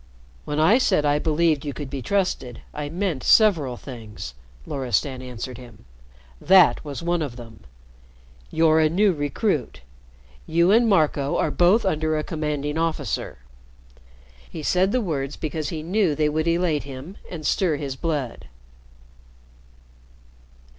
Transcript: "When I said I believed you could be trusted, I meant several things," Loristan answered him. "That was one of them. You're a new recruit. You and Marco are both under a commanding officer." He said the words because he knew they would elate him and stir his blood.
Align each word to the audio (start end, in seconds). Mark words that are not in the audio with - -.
"When 0.45 0.59
I 0.59 0.79
said 0.79 1.05
I 1.05 1.19
believed 1.19 1.63
you 1.63 1.73
could 1.73 1.91
be 1.91 2.01
trusted, 2.01 2.63
I 2.73 2.89
meant 2.89 3.23
several 3.23 3.77
things," 3.77 4.33
Loristan 4.65 5.21
answered 5.21 5.59
him. 5.59 5.85
"That 6.41 6.83
was 6.83 7.03
one 7.03 7.21
of 7.21 7.35
them. 7.35 7.59
You're 8.49 8.79
a 8.79 8.89
new 8.89 9.13
recruit. 9.13 9.81
You 10.47 10.71
and 10.71 10.89
Marco 10.89 11.37
are 11.37 11.51
both 11.51 11.85
under 11.85 12.17
a 12.17 12.23
commanding 12.23 12.79
officer." 12.79 13.43
He 14.49 14.63
said 14.63 14.91
the 14.91 15.01
words 15.01 15.35
because 15.35 15.69
he 15.69 15.83
knew 15.83 16.15
they 16.15 16.29
would 16.29 16.47
elate 16.47 16.81
him 16.81 17.17
and 17.29 17.45
stir 17.45 17.75
his 17.75 17.95
blood. 17.95 18.47